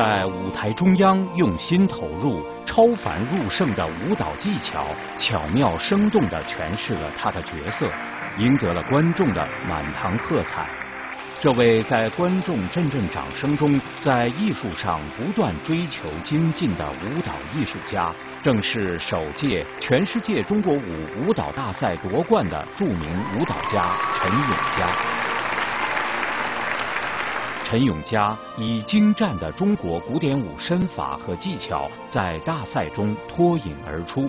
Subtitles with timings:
[0.00, 4.86] 在舞台中央用心投入、超凡入圣的舞蹈技巧，
[5.18, 7.86] 巧妙生动地诠释了他的角色，
[8.38, 10.66] 赢得了观众的满堂喝彩。
[11.38, 18.10] 这位在观众阵阵掌声中，在艺术上不断追求精进的舞蹈艺术家，
[18.42, 25.19] 正是首届全世界中国舞舞蹈大赛夺冠的著名舞蹈家陈永佳。
[27.70, 34.28] 陈永嘉以精湛的中国古典舞身法和技巧，在大赛中脱颖而出。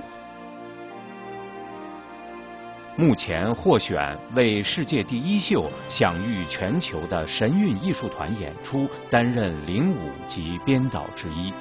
[2.96, 11.52] 目前获选为世界第一秀，享誉全球的神韵艺术团演出，担任领舞及编导之一。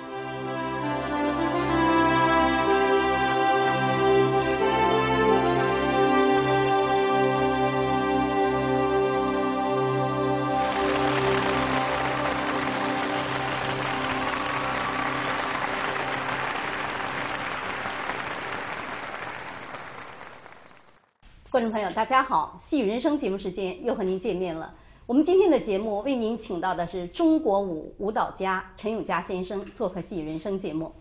[21.94, 22.60] 大家好！
[22.69, 24.72] 戏语人生节目时间又和您见面了。
[25.06, 30.92] 我们今天的节目为您请到的是中国舞舞蹈家陈永佳先生做客戏语人生节目。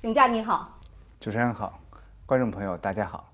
[0.00, 0.78] 永佳你好，
[1.20, 1.78] 主持人好，
[2.24, 3.30] 观众朋友大家好。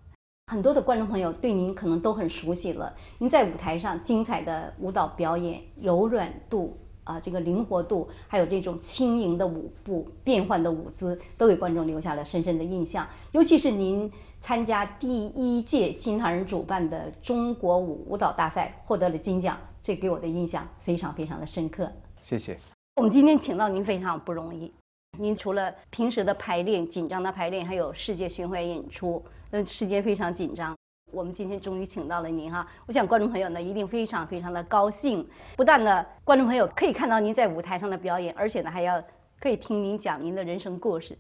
[0.50, 13.06] 很多的观众朋友对您可能都很熟悉了，您在舞台上精彩的舞蹈表演、柔软度啊，这个灵活度，还有这种轻盈的舞步、变换的舞姿，都给观众留下了深深的印象。
[13.32, 14.10] 尤其是您。
[14.47, 21.91] 参加第一届新唐人主办的中国舞舞蹈大赛，获得了金奖，这给我的印象非常非常的深刻。
[22.20, 22.59] 谢谢。
[22.97, 24.71] 我们今天请到您非常不容易，
[25.19, 30.76] 您除了平时的排练紧张的排练，还有世界巡回演出，那时间非常紧张。
[31.14, 35.25] 我们今天终于请到了您哈，我想观众朋友呢一定非常非常的高兴。
[35.56, 39.02] 不但呢观众朋友可以看到您在舞台上的表演，而且呢还要
[39.38, 41.16] 可以听您讲您的人生故事。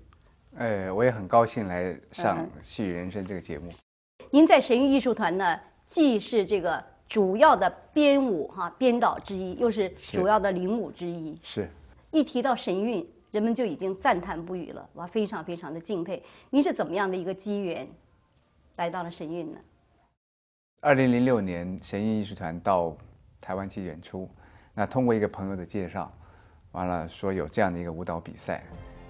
[0.56, 3.70] 哎，我也很高兴来上《戏语人生》这个节目。
[4.30, 11.38] 您在神韵艺术团呢，既是这个主要的编舞哈编导之一，又是主要的领舞之一。
[11.42, 11.68] 是。
[12.10, 16.22] 一提到神韵，人们就已经赞叹不语了，哇，非常非常的敬佩。
[16.50, 17.86] 您是怎么样的一个机缘
[18.76, 19.58] 来到了神韵呢？
[20.84, 22.94] 二零零六年，神韵艺术团到
[23.40, 24.28] 台湾去演出，
[24.74, 26.12] 那通过一个朋友的介绍，
[26.72, 28.62] 完了说有这样的一个舞蹈比赛，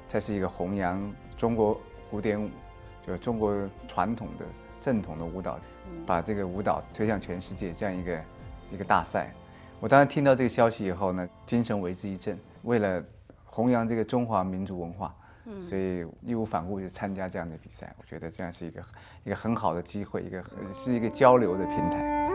[0.09, 1.12] 它是一个弘扬。
[1.37, 1.77] 中国
[2.12, 2.49] 古典舞，
[3.05, 3.53] 就中国
[3.89, 4.45] 传统的
[4.81, 5.59] 正统的舞蹈，
[6.07, 8.23] 把这个舞蹈推向全世界这样一个
[8.71, 9.33] 一个大赛。
[9.81, 12.39] 我当时听到这个消息以后呢，精神为之一振。
[12.62, 13.03] 为了
[13.45, 15.12] 弘扬这个中华民族文化，
[15.69, 17.94] 所以义无反顾去参加这样的比赛。
[17.99, 18.82] 我觉得这样是一个
[19.25, 22.34] 一个很好的机会，一个是一个交流的平台。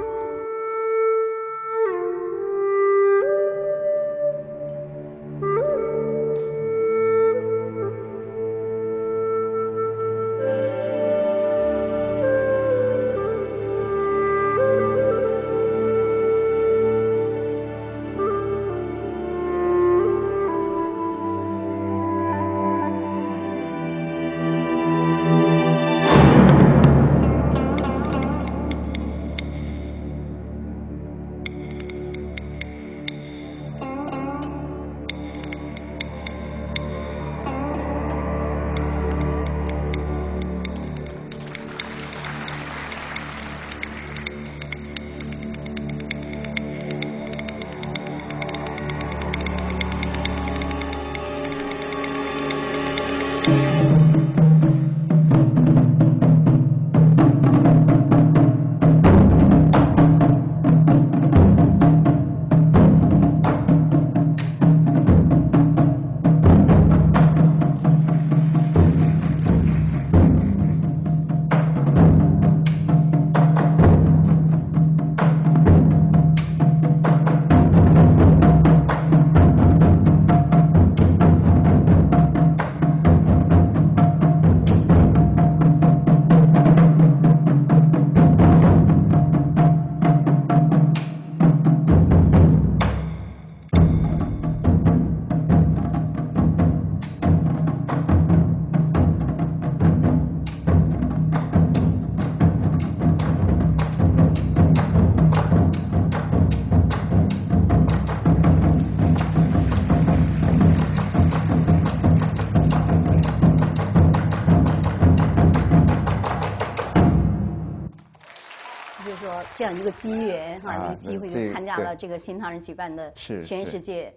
[120.85, 123.11] 一个机会就参加了这个新唐人举办的
[123.45, 124.13] 全世界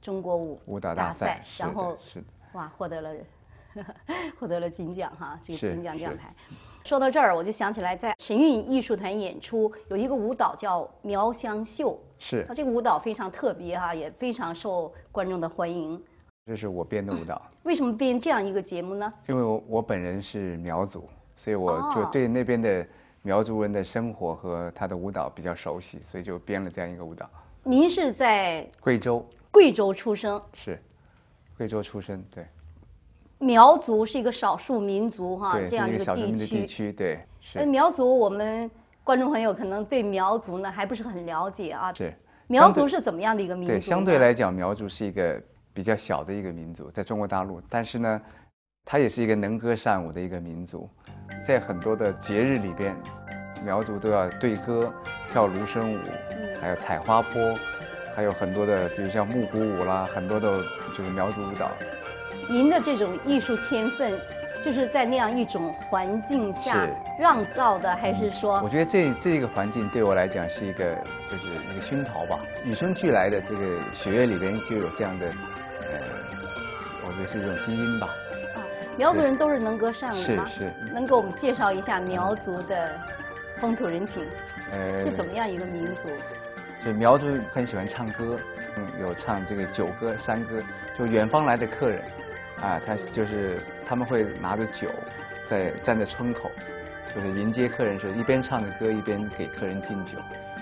[0.00, 3.10] 中国舞舞蹈大赛，然后是的，哇，获得了
[4.38, 6.34] 获得了金奖哈，这个金奖奖牌。
[6.84, 16.02] 说到这儿，我就想起来，在神韵艺术团演出有一个舞蹈叫苗香秀，是，它这个舞蹈非常特别哈，也非常受观众的欢迎。
[16.44, 17.40] 这是我编的舞蹈。
[17.62, 19.12] 为什么编这样一个节目呢？
[19.28, 22.84] 因为我我本人是苗族，所以我就对那边的
[23.22, 27.28] 苗族人的生活和他的舞蹈比较熟悉，所以就编了这样一个舞蹈。
[27.62, 29.24] 您是在贵州？
[29.52, 30.42] 贵州出生？
[30.52, 30.76] 是，
[31.56, 32.44] 贵州出生，对。
[33.38, 37.20] 苗族是一个少数民族哈，这样一个地区，对。
[37.40, 37.64] 是。
[37.64, 38.68] 苗族，我们
[39.04, 41.92] 观众朋友可能对苗族呢还不是很了解啊。
[41.92, 42.12] 是。
[42.48, 43.72] 苗族是怎么样的一个民族？
[43.72, 45.40] 对，相对来讲，苗族是一个
[45.72, 48.20] 比较小的一个民族，在中国大陆，但是呢，
[48.84, 50.88] 它也是一个能歌善舞的一个民族，
[51.46, 52.94] 在很多的节日里边，
[53.64, 54.92] 苗族都要对歌、
[55.30, 55.98] 跳芦笙舞，
[56.60, 57.56] 还有采花坡，
[58.14, 60.62] 还有很多的，比如像木鼓舞啦，很多的
[60.96, 61.70] 就是苗族舞蹈。
[62.50, 64.20] 您的这种艺术天分，
[64.62, 66.86] 就是在那样一种环境下
[67.18, 68.60] 让造的，还是说？
[68.62, 70.94] 我觉得这这个环境对我来讲是一个，
[71.30, 72.38] 就是一个熏陶吧。
[72.64, 76.00] 与生俱来的这个血液里边就有这样的，呃，
[77.06, 78.08] 我觉得是一种基因吧。
[78.92, 80.46] 啊，苗族人都是能歌善舞吗？
[80.54, 80.72] 是是。
[80.92, 82.98] 能给我们介绍一下苗族的
[83.60, 84.24] 风土人情？
[84.70, 86.08] 呃，是怎么样一个民族？
[86.84, 88.38] 就苗族很喜欢唱歌，
[88.76, 90.62] 嗯，有唱这个酒歌、山歌，
[90.98, 92.02] 就远方来的客人。
[92.60, 94.88] 啊，他就是他们会拿着酒，
[95.48, 96.48] 在站在村口，
[97.12, 100.12] 就是迎接客人时，一边唱着歌，一边给客人敬酒。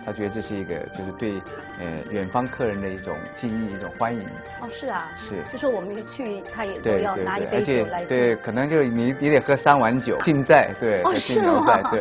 [0.05, 1.41] 他觉得这是一个，就是对
[1.79, 4.23] 呃远方客人的一种敬意，一种欢迎。
[4.61, 5.11] 哦，是啊。
[5.29, 5.43] 是。
[5.53, 11.03] 就说我们去，他也都要拿一杯酒来对，可能就你你得喝三碗酒，敬在，对。
[11.03, 11.91] 哦，是吗？
[11.91, 12.01] 对。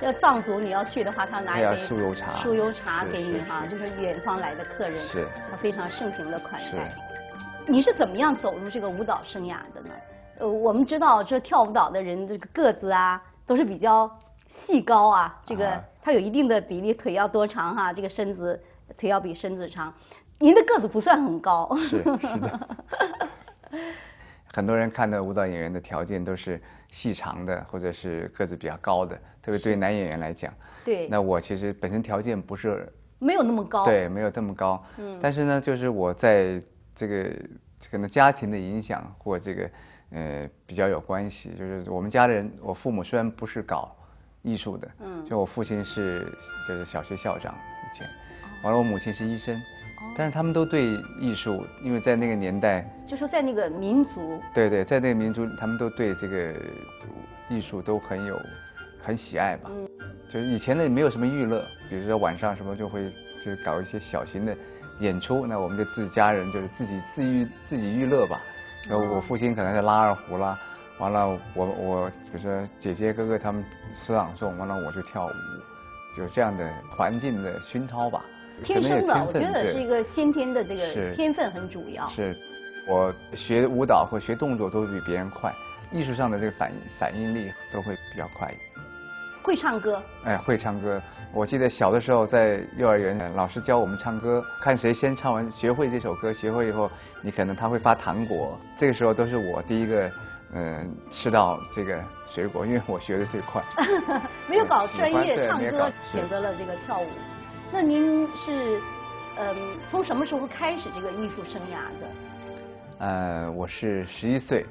[0.06, 5.26] 要藏族你要去的话，他拿一杯酥油茶，酥油茶给你哈，就是远方来的客人，是。
[5.50, 6.94] 他非常盛情的款待。
[7.66, 9.90] 你是怎么样走入这个舞蹈生涯的呢？
[10.40, 14.10] 呃，我们知道这跳舞蹈的人这个个子啊都是比较
[14.66, 18.60] 细高啊，这个他有一定的比例，腿要多长哈，这个身子
[18.96, 19.92] 腿要比身子长。
[20.38, 21.68] 您的个子不算很高。
[21.76, 22.68] 是是的。
[24.52, 26.60] 很多人看到舞蹈演员的条件都是
[26.90, 30.52] 细长的，或者是个子比较高的，特别对男演员来讲。
[30.84, 31.08] 对。
[31.08, 32.92] 那我其实本身条件不是。
[33.18, 33.84] 没有那么高。
[33.84, 34.82] 对，没有这么高。
[34.98, 35.18] 嗯。
[35.22, 36.62] 但是呢，就是我在。
[36.96, 37.34] 这个
[37.90, 39.70] 可能家庭的影响或这个
[40.10, 43.96] 呃比较有关系，就是我们家人，我父母虽然不是搞
[44.42, 46.26] 艺术的，嗯，就我父亲是
[46.66, 48.08] 就是小学校长以前，
[48.62, 49.60] 完了我母亲是医生，
[50.16, 50.86] 但是他们都对
[51.20, 56.54] 艺术，因为在那个年代，就说在那个民族，对对，在那个民族，他们都对这个
[57.48, 58.40] 艺术都很有
[59.02, 59.88] 很喜爱吧，嗯，
[60.28, 63.10] 就是以前呢没有什么娱乐，比如说晚上什么就会
[63.44, 64.56] 就搞一些小型的。
[65.00, 68.38] 演出，那我们就自家人就是自己自娱自己娱乐吧。
[68.86, 70.60] 然后我父亲可能是拉二胡啦，
[71.00, 73.64] 完了我我比如说姐姐哥哥他们
[73.94, 75.30] 诗朗诵，完了我就跳舞，
[76.16, 78.22] 就这样的环境的熏陶吧。
[78.62, 82.06] 天生的，我觉得是一个先天的这个天分很主要。
[82.10, 82.36] 是，
[82.86, 85.50] 我学舞蹈或学动作都比别人快，
[85.90, 88.54] 艺术上的这个反应反应力都会比较快。
[89.42, 90.02] 会唱歌？
[90.24, 91.00] 哎，会唱歌。
[91.32, 96.90] 我记得小的时候在幼儿园，老师教我们唱歌，看谁先唱完学会这首歌，学会以后，
[97.22, 98.58] 你可能他会发糖果。
[98.78, 100.10] 这个时候都是我第一个，
[100.52, 103.62] 嗯，吃到这个水果，因为我学的最快。
[104.48, 107.06] 没有搞专业唱歌，选择了这个跳舞。
[107.72, 108.80] 那您是，
[109.38, 109.56] 嗯，
[109.88, 112.06] 从什么时候开始这个艺术生涯的？
[112.98, 114.66] 呃，我是十一岁，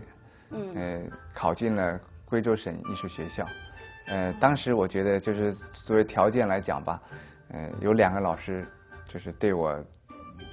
[0.51, 3.45] 嗯，考进了贵州省艺术学校。
[4.07, 7.01] 呃，当时我觉得就是作为条件来讲吧，
[7.53, 8.67] 呃，有两个老师
[9.07, 9.81] 就是对我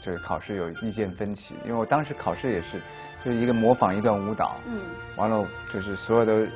[0.00, 2.80] 就是考试有意见分歧，因为我当时考试也是
[3.26, 4.80] 就是一个模仿一段舞蹈，嗯，
[5.16, 6.48] 完了就是所有的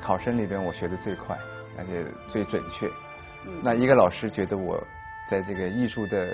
[0.00, 1.36] 考生里边我学的最快，
[1.76, 2.88] 而且最准确，
[3.44, 4.82] 嗯，那一个老师觉得我
[5.28, 6.26] 在这个艺术的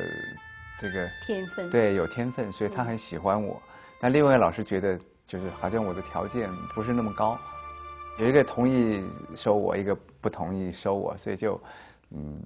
[0.80, 1.68] 这个天分。
[1.68, 3.60] 对有天分，所以他很喜欢我，
[3.98, 4.96] 但另外一个老师觉得
[5.26, 7.36] 就是好像我的条件不是那么高。
[8.18, 9.02] 有一个同意
[9.34, 11.60] 收我，一个不同意收我，所以就，
[12.12, 12.40] 嗯，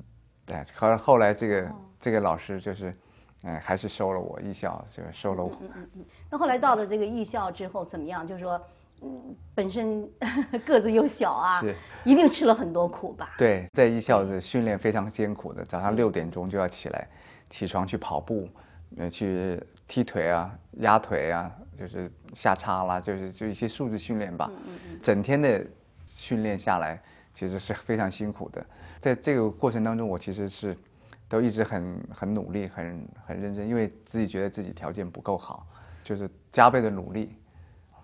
[0.46, 2.94] 对，后后来这个这个老师就是，
[3.42, 5.56] 嗯，还是收了我艺校，就收了我。
[5.60, 6.04] 嗯嗯嗯。
[6.30, 8.26] 那后来到了这个艺校之后怎么样？
[8.26, 8.60] 就是说，
[9.02, 10.08] 嗯，本身
[10.66, 11.62] 个子又小啊，
[12.04, 13.34] 一定吃了很多苦吧？
[13.38, 17.08] 对，在艺校的训练非常艰苦的，早上六点钟就要起来，
[17.50, 18.48] 起床去跑步，
[18.96, 21.52] 呃，去踢腿啊，压腿啊。
[21.78, 24.50] 就是下叉啦，就是就一些素质训练吧。
[24.50, 25.00] 嗯嗯嗯。
[25.02, 25.62] 整天的
[26.06, 26.98] 训练下来，
[27.34, 28.64] 其实是非常辛苦的。
[28.98, 30.74] 在这个过程当中，我其实是
[31.28, 35.66] 都一直很很努力，很很认真，因为自己觉得自己条件不够好，
[36.04, 37.30] 就是加倍的努力。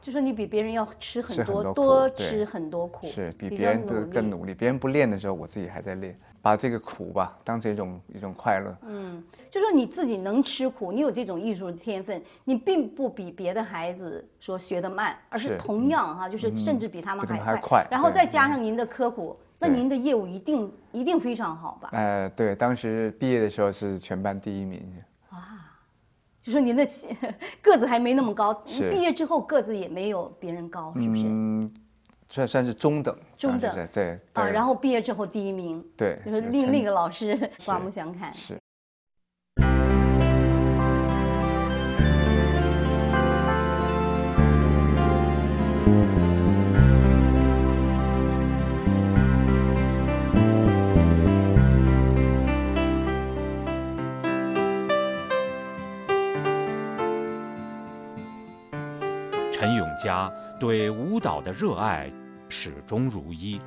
[0.01, 4.53] 就说你比别人要吃很多，很多多吃很多苦，是比比别人更努力。
[4.53, 8.77] 别人不练的时候，我自己还在练，把这个苦吧当成一种一种快乐。
[8.85, 21.89] 嗯，就说你自己能吃苦，你有这种艺术的天分，你并不比别的孩子说学得慢，而是是同样哈，就是嗯甚至比他们还快然后再加上您的刻苦，那您的业务一定一定非常好吧？
[21.93, 24.83] 呃，对，当时毕业的时候是全班第一名。
[25.31, 25.71] 啊，
[26.43, 26.85] 就说您的
[27.63, 31.23] 个子还没那么高，是毕业之后个子也没有别人高，是不是？
[31.29, 31.73] 嗯，
[32.29, 33.17] 算算是中等。
[33.39, 38.35] 中等对对啊，然后毕业之后第一名，对就是就成另那个老师 刮目相看。
[38.35, 38.59] 是。
[60.03, 62.11] 家对舞蹈的热爱
[62.49, 63.61] 始终如一，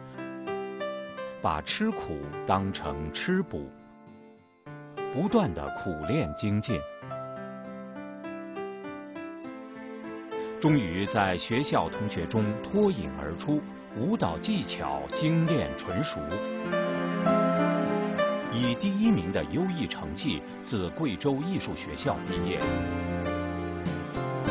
[1.42, 3.70] 把吃苦当成吃补，
[5.14, 6.80] 不断的苦练精进，
[10.60, 13.62] 终于在学校同学中脱颖而出，
[13.98, 16.20] 舞蹈技巧精炼纯熟，
[18.52, 22.60] 以第一名的优异成绩自贵州艺术学校毕业。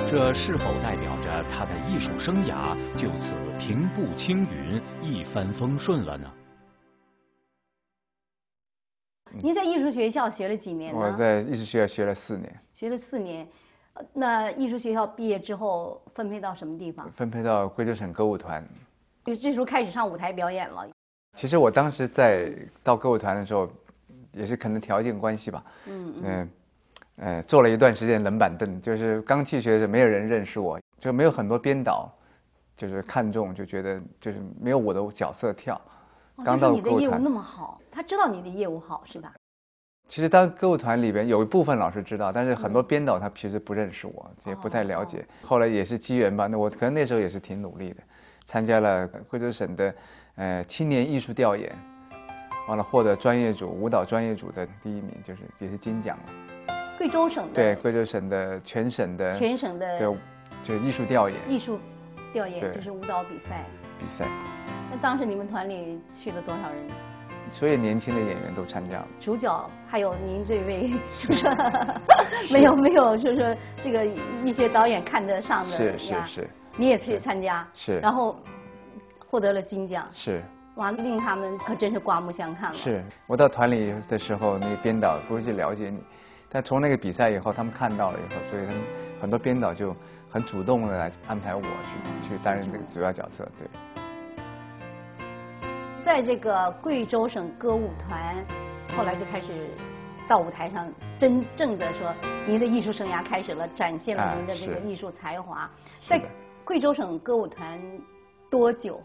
[0.06, 6.30] 这是否代表着他的艺术生涯就此平步青云、一帆风顺了呢？
[9.42, 11.00] 您在艺术学校学了几年呢？
[11.00, 13.46] 我在艺术学校学了四年，学了四年。
[13.94, 17.10] 呃那艺术学校毕业之后分配到什么地方？
[17.12, 18.62] 分配到贵州省歌舞团。
[19.24, 20.86] 就这时候开始上舞台表演了。
[21.36, 23.68] 其实我当时在到歌舞团的时候，
[24.32, 26.22] 也是可能条件关系吧，嗯嗯。
[26.24, 26.50] 嗯，
[27.16, 32.12] 呃，坐了一段时间冷板凳，就是刚去学的时候没有人认识我，就没有很多编导，
[32.76, 35.74] 就是看中，就觉得就是没有我的角色跳。
[36.36, 39.32] 哦刚就是你的业务那么好，他知道你的业务好是吧？
[40.08, 45.24] 其实当歌舞团里边有一部分老师知道，但是很多编导他其实不认识我，也不太了解。
[45.42, 48.02] 后来也是机缘吧，那我可能那时候也是挺努力的，
[48.46, 49.94] 参加了贵州省的
[50.34, 51.72] 呃青年艺术调研，
[52.68, 56.53] 完了获得专业组舞蹈专业组的第一名，就是也是金奖了。
[57.04, 60.16] 贵州省的对，贵州省的全省的全省的对
[60.62, 61.78] 就是艺术调研艺术
[62.32, 63.62] 调研，就是舞蹈比赛。
[63.98, 64.26] 比赛，
[64.90, 66.88] 那当时你们团里去了多少人？
[67.50, 69.06] 所有年轻的演员都参加了。
[69.20, 70.92] 主角还有您这位，
[71.28, 74.06] 就 是没有没有，就是说这个
[74.42, 78.34] 一些导演看得上的是是是你也去参加，是然后
[79.28, 80.42] 获得了金奖，是
[80.76, 82.78] 哇，令他们可真是刮目相看了。
[82.78, 86.00] 是，我到团里的时候，那个编导不是去了解你，
[86.54, 88.80] 但从那个比赛以后，他们看到了以后，所以他们
[89.20, 89.92] 很多编导就
[90.30, 93.66] 很主动的来安排我去去担任这个主要角色，对。
[96.04, 98.36] 在这个贵州省歌舞团，
[98.96, 99.68] 后来就开始
[100.28, 102.14] 到舞台上，真正的说
[102.46, 105.68] 您的艺术生涯开始了，展现了啊您的这个艺术才华。
[106.02, 106.22] 是在
[106.64, 107.80] 贵州省歌舞团
[108.48, 109.02] 多久？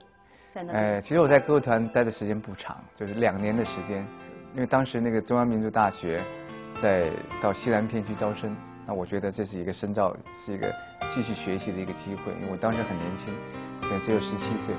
[0.53, 0.77] 在那里？
[0.77, 4.05] 呃，其实我在歌舞团待的时间不长，就是两年的时间，
[4.53, 6.21] 因为当时那个中央民族大学
[6.81, 7.09] 在
[7.41, 8.55] 到西南片区招生，
[8.87, 10.73] 那我觉得这是一个深造，是一个
[11.13, 13.33] 继续学习的一个机会，因为我当时很年轻，
[13.81, 14.75] 可能只有十七岁，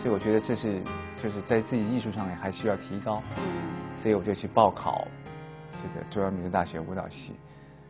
[0.00, 0.80] 所以我觉得这是
[1.22, 3.42] 就是在自己艺术上面还需要提高，嗯
[4.02, 5.06] 所以我就去报考
[5.80, 7.34] 这个中央民族大学舞蹈系。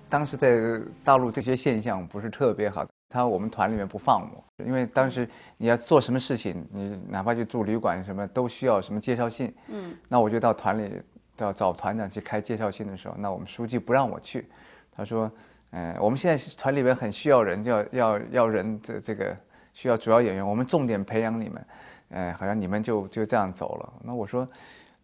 [0.09, 0.59] 当时在
[1.05, 9.55] 大陆这些现象不是特别好，他我们团里面不放我，因为当时你要做什么事情，你哪怕去住旅馆什么都需要什么介绍信。
[9.69, 11.01] 嗯那我就到团里
[11.37, 14.47] 到找团长去开介绍信的时候，那我们书记不让我去，
[14.95, 15.31] 他说，
[15.71, 19.37] 呃，我们现在团里面很需要人，要要要人这这个
[19.73, 21.67] 需要主要演员，我们重点培养你们，
[22.11, 23.93] 呃，好像你们就就这样走了。
[24.05, 24.47] 那我说，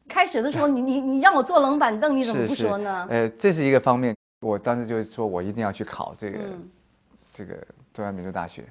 [0.08, 3.06] 开始的时候，你你你让我坐冷板凳，你怎么不说呢？
[3.11, 6.68] 呃，这是一个方面，我当时就说我一定要去考这个、嗯
[7.35, 7.54] 这个
[7.94, 8.64] 中央民族大学。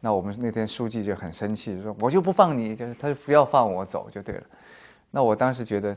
[0.00, 4.42] 那我们那天书记就很生气，说我就不放你，就是他就不要放我走就对了。
[5.10, 5.94] 那我当时觉得，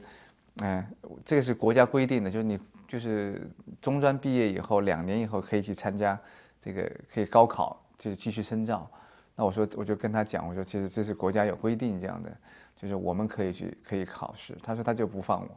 [0.58, 0.86] 嗯、
[1.25, 3.50] 这个是国家规定的，就是你就是
[3.81, 6.20] 中专毕业以后两年以后可以去参加
[6.62, 8.89] 这个可以高考，就是继续深造。
[9.36, 12.29] 那我说我就跟他讲，我说其实这是国家有规定这样的，
[12.75, 14.55] 就是我们可以去可以考试。
[14.62, 15.50] 他说他就不放我，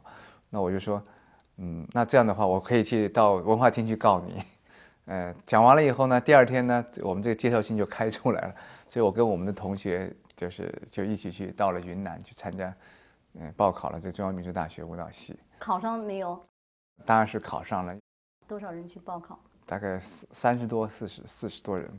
[0.49, 1.03] 那我就说，
[1.57, 4.41] 嗯，那这样的话我可以去到文化厅去告你。
[5.07, 8.55] 呃，讲完了以后呢，第二天呢，我们这个介绍信就开出来了，
[8.89, 12.73] 所以我跟我们的同学就是就一起去到了云南去参加，
[13.39, 15.37] 嗯、报考了这中央民族大学舞蹈系。
[15.59, 16.39] 考上没有？
[17.05, 17.95] 当然是考上了。
[18.47, 19.37] 多少人去报考？
[19.65, 19.99] 大概
[20.31, 21.91] 三十多、四十、四十多人，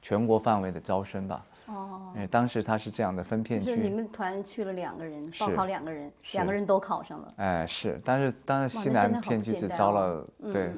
[0.00, 1.44] 全国范围的招生吧。
[1.66, 2.12] 哦。
[2.14, 3.66] 因为当时他是这样的分片区。
[3.66, 7.34] 是你们团去了两个人，报考两个人，两个人都考上了。
[7.36, 10.72] 哎，是，但是当时西南片区只招了对，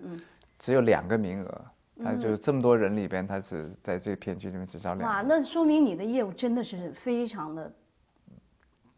[0.58, 1.64] 只有两个名额，
[2.02, 5.08] 他就是这么多人里边，他只在这个片区里面只招两。
[5.08, 7.70] 哇，那说明你的业务真的是非常的，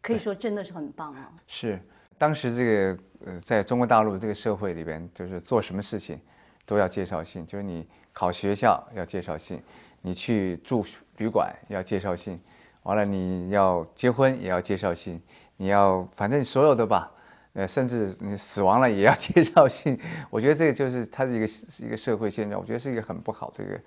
[0.03, 1.31] 可以说真的是很棒啊。
[1.47, 1.79] 是，
[2.19, 6.19] 当时这个呃，在中国大陆这个社会里边，就是做什么事情。
[6.65, 9.61] 都要介绍信，就是你考学校要介绍信，
[10.01, 10.85] 你去住
[11.17, 12.39] 旅馆要介绍信，
[12.83, 15.21] 完了你要结婚也要介绍信，
[15.57, 17.11] 你要反正所有的吧，
[17.51, 19.99] 呃，甚至你死亡了也要 介绍信。
[20.29, 21.53] 我觉得这个就是它是一个
[21.85, 23.77] 一个社会现状，我觉得是一个很不好的一个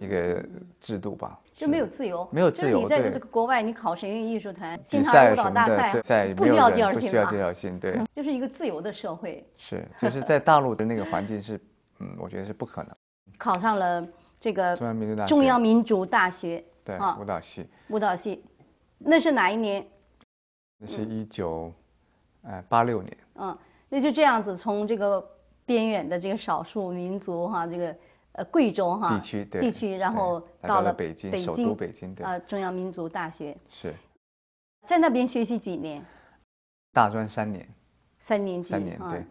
[0.00, 0.44] 一个
[0.80, 1.38] 制度吧。
[1.54, 2.82] 就没有自由，没有自由。
[2.82, 5.66] 你在这个国外，你考神韵艺术团、比赛舞蹈大
[6.02, 8.00] 赛，不需要介绍信不需要介绍信，对。
[8.14, 9.44] 就是一个自由的社会。
[9.56, 11.60] 是，就是在大陆的那个环境是。
[12.00, 12.94] 嗯，我觉得是不可能。
[13.38, 14.06] 考上了
[14.38, 17.66] 这个中央民族大学，中央民族大学，对，舞蹈系。
[17.88, 18.44] 舞蹈系，
[18.98, 19.84] 那是哪一年？
[20.78, 21.72] 那是一九，
[22.42, 23.16] 呃，八六年。
[23.34, 25.20] 嗯，那就这样子，从这个
[25.66, 27.92] 边远的这个少数民族哈，这个
[28.38, 33.56] 呃贵州哈地区地区，然后到了北京，首都北京啊中央民族大学。
[33.68, 33.92] 是。
[34.86, 36.02] 在那边学习几年？
[36.92, 37.68] 大专三年。
[38.20, 38.70] 三年级。
[38.70, 39.24] 三年对。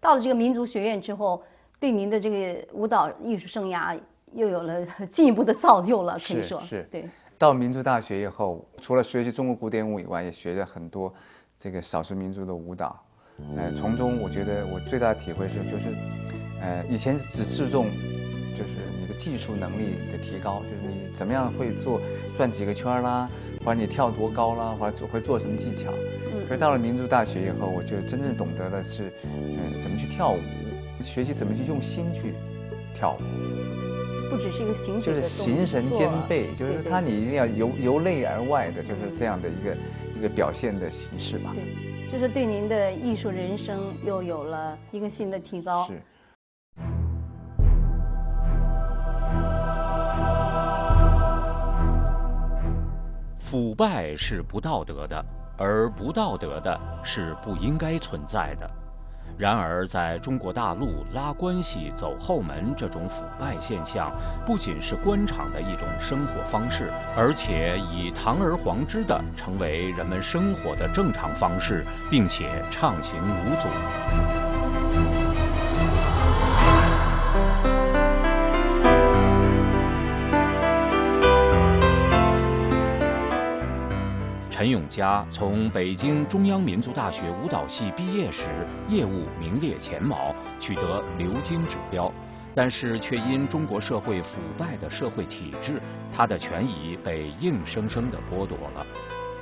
[0.00, 1.42] 到了这个民族学院之后。
[1.78, 4.00] 对您的这个舞蹈艺术生涯
[4.32, 6.88] 又有了 进一步的造就了，可以说是。
[6.90, 7.06] 对。
[7.36, 11.12] 到民族大学以后，除了学习中国古典舞以外，也学了很多
[11.60, 12.98] 这个少数民族的舞蹈。
[13.58, 15.94] 呃，从中我觉得我最大的体会是，就是
[16.62, 17.90] 呃，以前只注重
[18.56, 22.00] 就是你的技术能力的提高，就是你怎么样会做
[22.36, 23.28] 转几个圈啦，
[23.64, 25.92] 或者你跳多高啦，或者会做什么技巧。
[26.32, 26.46] 嗯。
[26.48, 30.38] 可是到了民族大学以后，我就真正懂得了是，嗯，怎么去跳舞。
[31.04, 32.32] 学习怎么去用心去
[32.94, 39.76] 跳舞，不只是一个形就是形神兼备，就是它你一定要由由内而外的，就是这样的一个
[40.18, 41.54] 一个表现的形式吧。
[41.54, 45.86] 对，就是对您的艺术人生又有了一个新的提高。
[45.86, 46.00] 是。
[53.48, 55.24] 腐败是不道德的，
[55.56, 58.68] 而不道德的是不应该存在的。
[59.38, 64.10] 然而，在中国大陆拉关系、走后门这种腐败现象，
[64.46, 74.45] 不仅是官场的一种生活方式，而且已堂而皇之的成为人们生活的正常方式，并且畅行无阻。
[84.66, 92.12] 陈永佳从北京中央民族大学舞蹈系毕业时，业务名列前茅，取得鎏金指标，
[92.52, 95.80] 但是却因中国社会腐败的社会体制，
[96.12, 98.84] 他的权益被硬生生的剥夺了，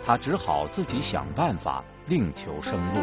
[0.05, 3.01] 他只好自己想办法另求生路。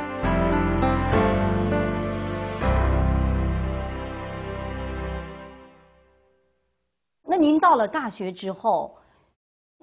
[7.27, 8.95] 那您到了大学之后，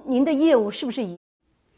[0.07, 1.18] 您的业务是不是以？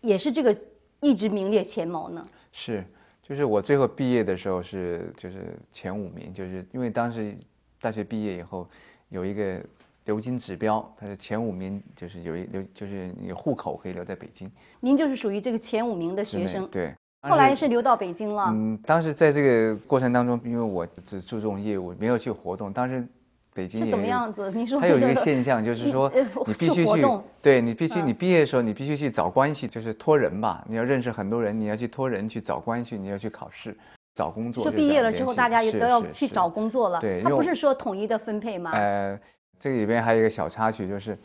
[0.01, 0.57] 也是这个
[1.01, 2.27] 一直名列前茅呢。
[2.53, 2.85] 是，
[3.23, 7.37] 就是我最后毕业的时候是就是前五名，就是因为当时
[7.81, 8.69] 大学毕业以后
[9.09, 9.63] 有一个
[10.05, 14.51] 留京指标，它是前五名，就是有一留就是你户口可以留在北京。
[14.81, 16.69] 您就是属于这个前五名的学生。
[16.69, 16.95] 对。
[17.23, 18.47] 后来是留到北京了。
[18.49, 23.07] 嗯，当时在这个过程当中，因为我只注重业务，没有去活动，当时。
[23.53, 24.51] 北京是怎么样子？
[24.53, 26.11] 你说它有一个现象，就是说
[26.47, 30.65] 你必须去，对你必须你毕业的时候你必须去找关系，就是托人吧。
[30.69, 33.77] 你要认识很多人，你要去托人去找关系，你要去考试、
[34.15, 34.65] 找工作。
[34.65, 37.01] 就毕业了之后，大家也都要去找工作了。
[37.01, 38.71] 对，他不是说统一的分配吗？
[38.73, 39.19] 呃，
[39.59, 41.19] 这个里边还有一个小插曲，就是，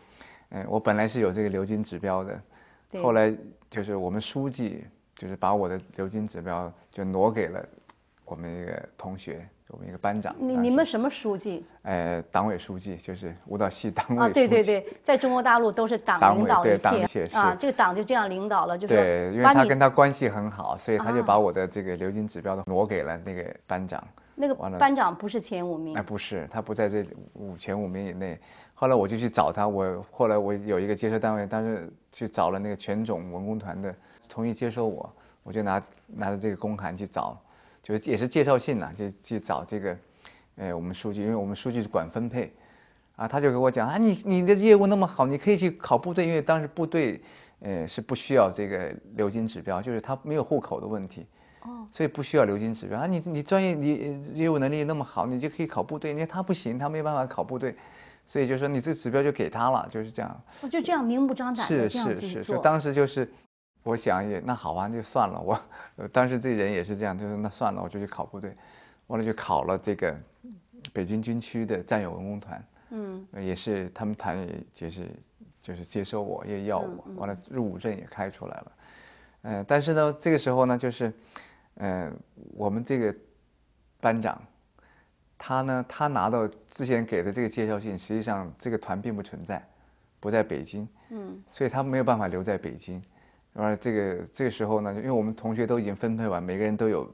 [0.50, 2.42] 嗯，我本来是有这个流金指标的，
[3.04, 3.32] 后来
[3.70, 4.84] 就是我们书记
[5.16, 7.64] 就是把我的流金指标就挪给了
[8.26, 9.48] 我们一个同学。
[9.70, 11.66] 我们一个班长，你你们什么书记？
[11.82, 24.04] 呃，党委书记就是舞蹈系党委啊，对对对，在中国大陆都是党领导一切啊，这个党就这样领导了，就是对，因为他跟他关系很好，所以他就把我的这个流金指标的挪给了那个班长。
[24.36, 25.98] 那个班长不是前五名？
[25.98, 28.38] 哎，不是，他不在这五前五名以内。
[28.76, 33.96] 后来我就去找他，我后来我有一个接收单位，当时去找了那个全总文工团的，
[34.30, 35.10] 同意接收我，
[35.42, 37.36] 我就拿拿着这个公函去找。
[37.86, 39.96] 就是也是介绍信呐，就去找这个，
[40.56, 42.52] 呃，我们书记，因为我们书记是管分配，
[43.16, 47.22] 啊，他就给我讲啊，你你的业务那么好，你可以去考部队，因为当时部队，
[47.60, 51.28] 呃，是不需要这个流金指标，就是他没有户口的问题，
[51.62, 53.06] 哦，所以不需要流金指标啊。
[53.06, 56.12] 你你专业你业务能力那么好，你就可以考部队。
[56.12, 57.76] 你看他不行，他没办法考部队，
[58.26, 60.42] 所以就说你这个指标就给他了，就是这样。
[60.62, 62.44] 我就这样明目张胆的是这样是。
[62.44, 63.32] 是，当时就是
[63.86, 65.40] 我想也那好吧，就算了。
[65.40, 65.58] 我
[65.96, 68.54] 呃当时这人也是这样，就是那算了，我就去考部队。
[69.08, 70.14] 完了就考了这个
[70.92, 72.66] 北京军区的战友文工团。
[72.92, 75.10] 嗯呃也是他们团也就是
[75.62, 78.72] 就是接收我，也要我，完了入伍证也开出来了，
[79.42, 81.12] 呃，但是呢，这个时候呢，就是，
[81.76, 82.12] 呃，
[82.56, 83.14] 我们这个
[84.00, 84.40] 班长，
[85.38, 89.68] 他呢，他拿到之前给的这个介绍信，实际上这个团并不存在，
[90.20, 93.02] 不在北京，嗯所以他没有办法留在北京，
[93.56, 97.06] 完了这个这个时候呢，因为我们同学都已经分配完，每个人都有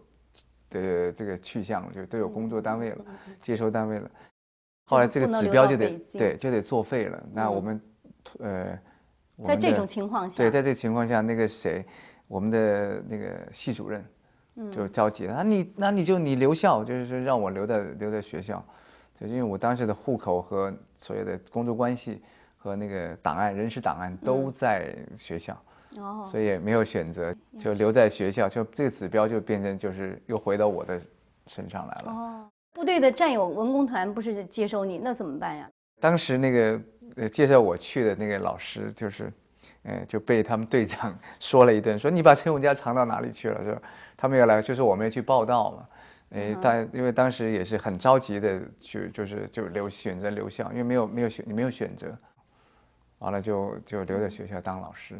[0.70, 3.06] 的这个去向，就都有工作单位了，
[3.42, 4.10] 接收单位了。
[4.86, 7.24] 后来这个指标就得对就得作废了。
[7.32, 7.82] 那嗯我们
[8.40, 8.80] 呃，
[9.38, 11.86] 我在这种情况下对，在这个情况下，那个谁，
[12.28, 14.04] 我们的那个系主任
[14.56, 18.66] 嗯就着急了，那你那你就你留校，就是说让我留在留在学校，
[19.20, 22.22] 就因为我当时的户口和所有的工作关系
[22.58, 25.54] 和那个档案人事档案都在学校。
[25.54, 31.02] 嗯哦，所以也没有选择，就留在学校，就这个指标就变成就是又回到我的
[31.48, 32.12] 身上来了。
[32.12, 35.70] 哦，部队的战友文工团不是接收你，那怎么办呀？
[36.00, 36.82] 当时那个
[37.18, 39.32] 呃介绍我去的那个老师，就是，
[39.84, 43.64] 呃就被他们队长 说了一顿，说你把陈永嘉藏到哪里去了？
[43.64, 43.82] 是吧？
[44.16, 45.88] 他们要来，就是我们要去报道嘛。
[46.30, 52.18] 诶，但因为当时也是很着急的去，就是就留选择留校，因为没有没有选你没有选择，
[53.20, 55.16] 完了就就留在学校当老师。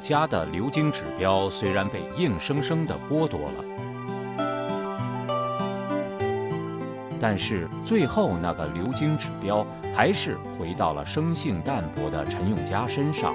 [0.00, 3.64] 家的流经指标虽然被硬生生的剥夺了，
[7.20, 13.34] 但是最后那个流经指标还是回到了生性淡泊的陈永嘉身上。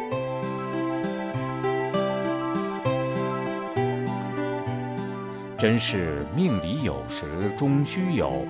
[5.57, 8.45] 真是命里有时终须有，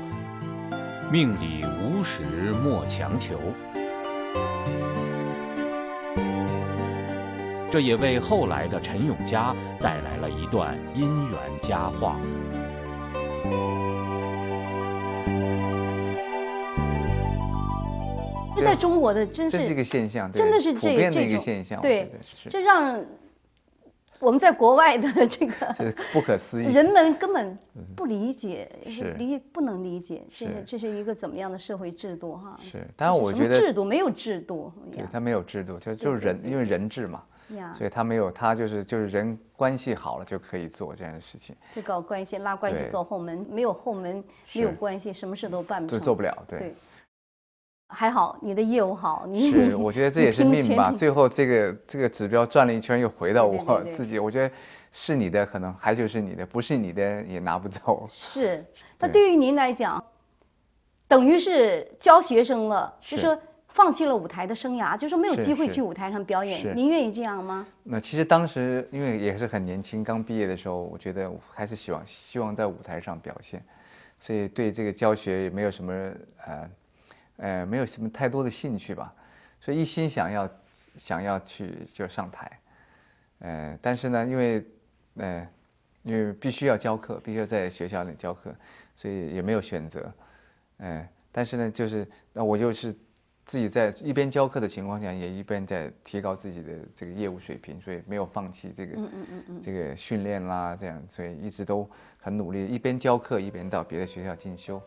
[1.12, 3.40] 命里无时莫强求。
[7.76, 12.18] 这也为后来的陈永嘉带来了一段姻缘佳话。
[18.56, 23.04] 这在中国的真是这是一个现象真的是普这遍的一个现象对是，这让
[24.22, 26.72] 我们在国外的这 这个不可思议。
[26.72, 27.58] 人们根本
[27.94, 32.58] 不理解，是理不能理解，这是是这是一个怎么样的社会制度哈？
[32.64, 37.26] 是当然这什么我觉得制度没有制度对他没有制度，就就是人，因为人治嘛，呀，
[37.78, 46.36] 所以他没有，他就是就是人关系好了就可以做这样的事情，就搞关系拉关系对走后门，没有后门没有关系，什么事都办不成，就做不了。
[46.48, 46.76] 对，对。
[47.88, 50.92] 还好你的业务好，你是，我觉得这也是 命吧。
[50.92, 54.18] 最后这个这个指标转了一圈，又回到对对对对我自己。
[54.18, 54.54] 我觉得
[54.92, 58.10] 是你的，可能还就是你的；不是你的，也拿不走。
[58.12, 58.66] 是，
[58.98, 60.04] 那对对于您来讲，
[61.08, 63.40] 等于是教学生了，就是说
[63.76, 66.76] 放弃了舞台的生涯，就是说没有机会去舞台上表演。
[66.76, 67.68] 您愿意这样吗？
[67.84, 73.62] 那其实当时因为也是很年轻，刚毕业的时候，我觉得我还是希望希望在舞台上表现，
[74.22, 75.94] 所以对这个教学也没有什么
[76.46, 76.70] 呃
[77.36, 79.14] 呃没有什么太多的兴趣吧，
[79.60, 80.50] 所以一心想要
[80.98, 82.60] 想要去就上台，
[83.40, 84.66] 呃，但是呢，因为
[85.18, 85.46] 呃
[86.04, 88.56] 因为必须要教课，必须要在学校里教课，
[88.96, 90.14] 所以也没有选择，
[90.78, 92.96] 呃，但是呢，就是那我就是
[93.46, 99.62] 自己在一边教课的情况下，也一边在提高自己的这个业务水平，所以没有放弃这个嗯嗯嗯嗯。
[99.64, 101.88] 这个训练啦，这样，所以一直都
[102.20, 104.82] 很努力，一边教课一边到别的学校进修，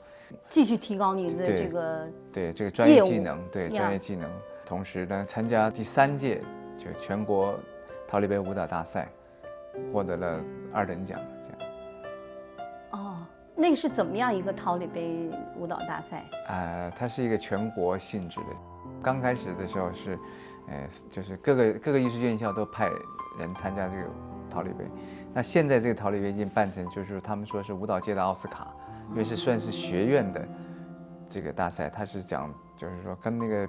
[0.50, 4.28] 继续提高你的这个对这个专业技能，对专业技能，
[4.66, 6.42] 同时呢参加第三届
[6.76, 7.56] 就全国
[8.08, 9.08] 桃李杯舞蹈大赛，
[9.92, 10.40] 获得了
[10.72, 11.20] 二等奖，
[13.60, 16.24] 那个是怎么样一个桃李杯舞蹈大赛？
[16.46, 18.46] 呃，它是一个全国性质的。
[19.02, 20.16] 刚开始的时候是，
[20.68, 22.88] 呃，就是各个各个艺术院校都派
[23.36, 24.04] 人参加这个
[24.48, 24.84] 桃李杯。
[25.34, 28.72] 那现在这个桃李杯已经办成，就是他们说是舞蹈界的奥斯卡，
[29.10, 30.46] 因为是算是学院的
[31.28, 33.68] 这个大赛，它是讲就是说跟那个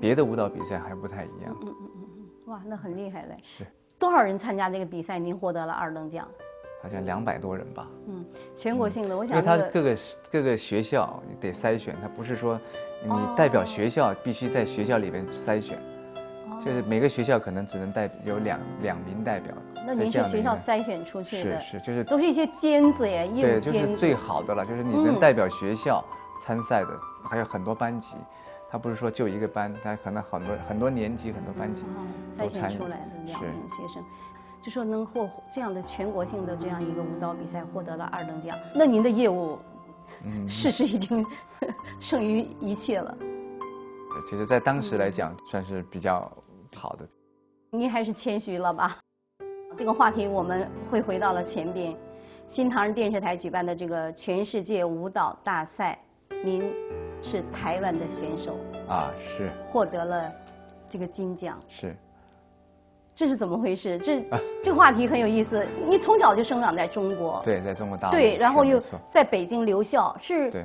[0.00, 1.56] 别的舞蹈比赛还不太一样。
[1.62, 3.36] 嗯嗯嗯嗯，哇，那很厉害嘞。
[3.44, 3.64] 是，
[3.96, 5.20] 多少人参加这个比赛？
[5.20, 6.26] 您获得了二等奖。
[6.82, 7.86] 好像两百多人吧。
[8.08, 8.24] 嗯，
[8.56, 9.96] 全国性的，我想因为它各个
[10.30, 12.60] 各个学校得筛选，它不是说
[13.04, 15.78] 你哦代表学校必须在学校里边筛选，
[16.64, 19.54] 就是每个学校可能只能代有两两名代表。
[19.86, 21.60] 那您是学校筛选出去的？
[21.60, 26.04] 是是，就是都是一些尖子耶，对，就是最好的了，就是你能代表学校
[26.44, 26.90] 参赛的，
[27.22, 28.16] 还有很多班级，
[28.70, 31.82] 他不是说就一个班，他可能很多很多年级很多班级
[32.36, 34.02] 筛选出来的两名学生。
[34.64, 39.58] 就说能获这样的全国性的这样一个舞蹈比赛获得了二等奖，那您的业务，
[40.24, 41.26] 嗯，事实已经
[42.00, 43.12] 胜于一切了。
[44.30, 46.30] 其实，在当时来讲，算是比较
[46.76, 47.08] 好的。
[47.70, 48.98] 您还是谦虚了吧？
[49.76, 51.96] 这个话题我们会回到了前边，
[52.52, 55.98] 新唐人电视台举办的这个全世界舞蹈大赛，
[56.44, 56.62] 您
[57.20, 60.32] 是台湾的选手啊，是获得了
[60.88, 61.58] 这个金奖。
[61.68, 61.96] 是。
[63.14, 63.98] 这是怎么回事？
[63.98, 64.24] 这
[64.64, 65.66] 这个话题很有意思。
[65.86, 70.64] 你从小就生长在中国，对，在中国大陆，对，然后又在北京留校，是，对，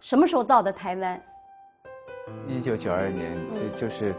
[0.00, 1.20] 什么时候到的台湾？
[2.46, 3.36] 一九九二年，
[3.76, 4.14] 就就是，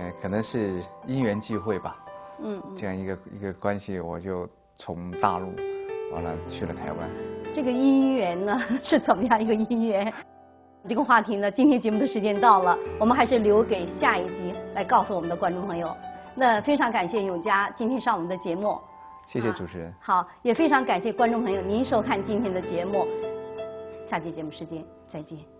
[0.00, 1.96] 呃，可能是因缘际会吧，
[2.42, 5.54] 嗯，这样一个一个关系，我就从大陆
[6.12, 7.08] 完了去了台湾。
[7.54, 10.12] 这个姻缘呢， 是怎么样一个姻缘？
[10.88, 15.94] 这个话题呢，今天节目的时间到了，我们还是留给下一集来告诉我们的观众朋友。
[16.38, 18.78] 那非常感谢永嘉今天上我们的节目，
[19.24, 19.92] 谢谢主持人。
[19.98, 23.06] 好，也非常感谢观众朋友您收看今天的节目，
[24.06, 25.55] 下期节目时间再见。